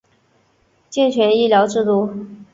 [0.89, 2.11] 健全医疗制度